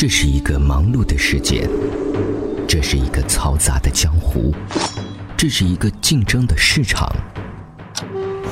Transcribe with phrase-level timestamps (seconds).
[0.00, 1.68] 这是一个忙碌的世界，
[2.66, 4.50] 这是一个嘈杂的江湖，
[5.36, 7.06] 这是一个竞争的市场。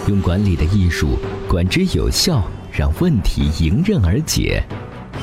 [0.09, 4.63] 用管理的艺术，管之有效，让问题迎刃而解；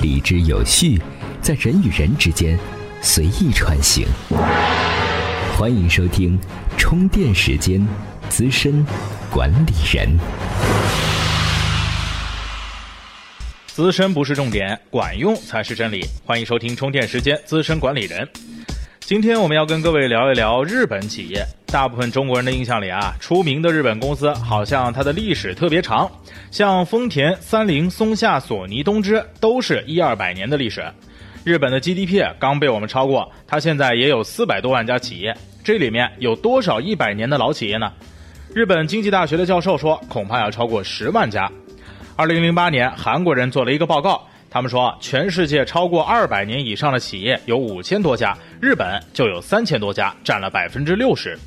[0.02, 1.00] 理之有序，
[1.44, 2.57] 在人与人之间
[3.04, 4.07] 随意穿行。
[5.55, 6.39] 欢迎收听
[6.76, 7.88] 充电时间
[8.30, 8.84] 资深
[9.30, 10.18] 管理人。
[13.76, 16.05] 资深不是重点，管用才是真理。
[16.23, 18.26] 欢迎收听充电时间资深管理人。
[19.02, 21.45] 今天我们要跟各位聊一聊日本企业。
[21.66, 26.09] 大部分中国人的印象里啊，出名的日本公司好像它的历史特别长，
[26.52, 30.82] 像丰田、三菱、松下、索尼、东芝都是一二百年的历史。
[31.44, 35.35] 日本的 GDP 刚被我们超过，它现在也有四百多万家企业，
[35.66, 37.91] 这里面有多少一百年的老企业呢？
[38.54, 41.52] 日本经济大学的教授说，恐怕要超过十万家。
[42.18, 51.38] 二零零八年，韩国人做了一个报告，他们说全世界超过二百年以上的企业有五千多家，日本就有三千多家，占了百分之六十。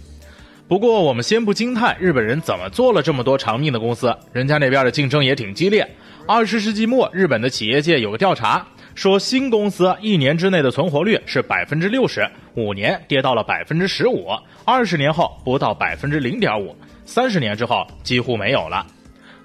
[0.69, 5.88] 不过我们先不惊叹日本人怎么做了这么多长命的公司，人家那边的竞争也挺激烈。
[6.27, 14.28] 二十世纪末，日本的企业界有个调查，说新公司一年之内的存活率是百分之六十，五年跌到了百分之十五，
[14.66, 18.86] 二十年后不到百分之零点五，三十年之后几乎没有了。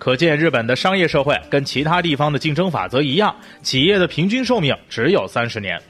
[0.04, 5.82] 可见，日本的商业社会跟其他地方的竞争法则一样，企业的平均寿命只有三十年。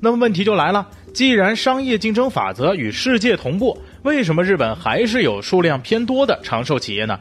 [0.00, 7.20] 那么问题就来了，既然商业竞争法则与世界同步，为什么日本还是有数量偏多的长寿企业呢？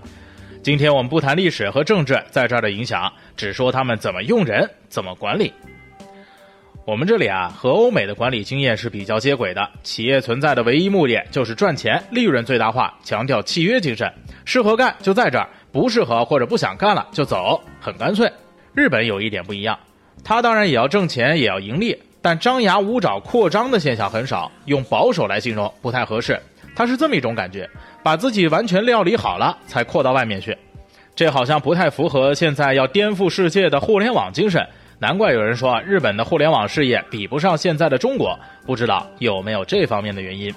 [0.64, 5.52] 今天我们不谈历史和政治在这儿的影响，只说他们怎么用人，怎么管理。
[6.84, 9.70] 我们这里啊，和欧美的管理经验是比较接轨的。
[9.84, 14.12] 企业存在的唯一目的就是赚钱，利润最大化，强调契约精神，
[14.46, 15.48] 适合干就在这儿。
[15.72, 18.32] 不适合或者不想干了就走，很干脆。
[18.74, 19.78] 日本有一点不一样，
[20.24, 26.40] 他当然也要挣钱，也要盈利，但张牙舞爪扩张的现象很少，用保守来形容不太合适。
[26.76, 27.70] 他是这么一种感觉，
[28.02, 30.58] 把自己完全料理好了才扩到外面去，
[31.14, 34.66] 这好像不太符合现在要颠覆世界的互联网精神。
[34.98, 40.54] 难怪有人说日本的互联网事业比不上现在的中国，不知道有没有这方面的原因。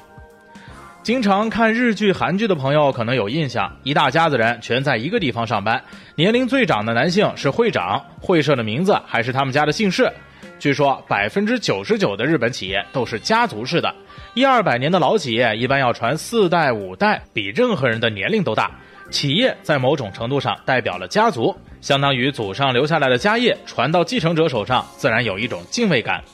[1.05, 5.85] 经常看日剧、韩剧的朋友可能有印象，一大家子人全在一个地方上班，
[6.15, 10.11] 年龄最长的男性是会长，会社的名字还是他们家的姓氏。
[10.59, 13.95] 据说百分之九十九的日本企业都是家族式的，
[14.33, 18.71] 一二百年的老企业一般要传四代五代，比任何人的年龄都大。
[19.11, 26.25] 企业在某种程度上代表了家族，相当于祖上留下来的家业传到继承者手上，自然有一种敬畏感。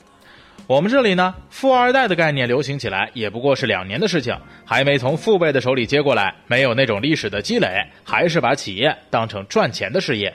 [0.71, 4.33] 我们这里呢，富二代的概念流行起来也不过是两年的事情，
[4.65, 10.33] 还没从父辈的手里接过来，没有那种历史的积累，还是把企业当成赚钱的事业。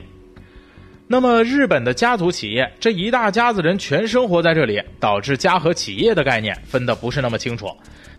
[1.08, 7.68] 那么日本的家族企业，这一大家子人全生活在这里，导致家和企业的概念分得不是那么清楚。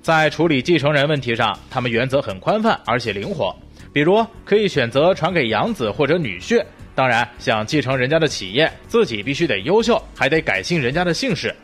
[0.00, 3.54] 在处理继承人问题上，他们原则很宽泛而且灵活，
[3.92, 11.54] 比如可以选择传给养子或者女婿，当然想继承人家的企业，自己必须得优秀，还得改姓人家的姓氏。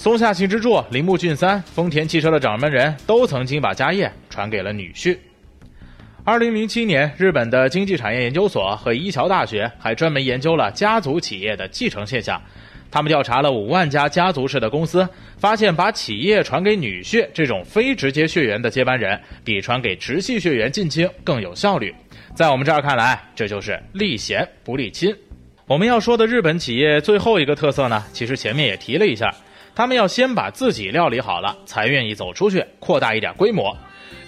[0.00, 5.14] 松下幸之助、铃木俊三、丰田汽车的掌门人都曾经把家业传给了女婿。
[6.24, 12.40] 二零零七年，日本的经济产业研究所和一桥大学还专门研究了家族企业的继承现象。
[12.90, 15.06] 他们调查了五万家家族式的公司，
[15.36, 21.94] 发现把企业传给女婿这种非直接血缘的接班人，比传给直系血缘近亲更有效率。
[22.34, 25.14] 在我们这儿看来，这就是立贤不立亲。
[25.66, 29.30] 我们要说的日本企业最后一个特色呢，其实前面也提了一下。
[29.80, 33.74] 他们要先把自己料理好了，才愿意走出去扩大一点规模。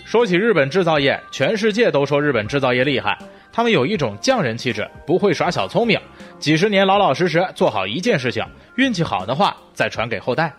[0.02, 3.18] 说起日本制造业，全世界都说日本制造业厉害。
[3.52, 6.00] 他们有一种匠人气质，不会耍小聪明，
[6.38, 8.42] 几十年老老实实做好一件事情，
[8.76, 10.50] 运气好的话再传给后代。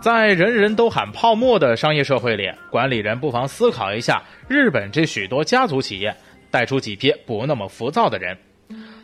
[0.00, 6.16] 在人人都喊泡沫的商业社会里，管理人不妨思考一下日本这许多家族企业，
[6.50, 8.34] 带出几批不那么浮躁的人。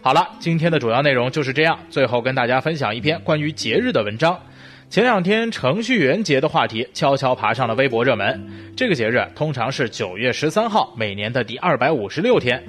[0.01, 1.78] 好了，今天的主要内容就是这样。
[1.91, 4.41] 最后跟大家分享一篇关于节日的文章。
[4.88, 8.41] 前两天程序员节的话题悄悄爬上了微博热门。
[8.77, 12.62] 这个节日通常是九月十三号，每年的第二百五十六天，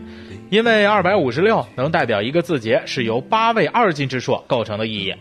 [0.49, 5.13] 因为二百五十六能代表一个字节是由八位二进制数构成的意义。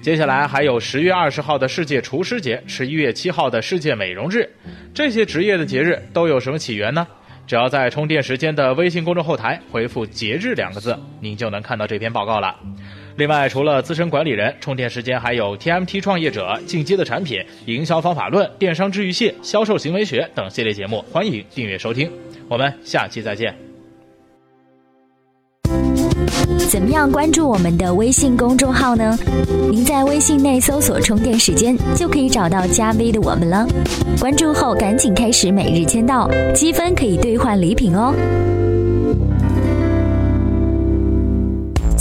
[0.00, 4.48] 接下来还有十月二十号的世界厨师节，十一月七号的世界美容日。
[4.94, 7.06] 这些职业的节日都有什么起源呢？
[7.46, 12.54] 只要在充电时间的微信公众后台回复“节日”两个字，您就能看到这篇报告了。
[13.18, 22.08] 另外除了资深管理人充电时间还有 tmt 创业者进阶的产品营销方法论电商治愈系销售行为学等系列节目欢迎订阅收听。
[22.48, 23.52] 我们下期再见。
[26.68, 29.18] 怎么样关注我们的微信公众号呢？
[29.68, 33.66] 您在微信内搜索充电时间就可以找到加 v 的我们了。
[34.20, 38.14] 关注后赶紧开始每日签到积分可以兑换礼品哦。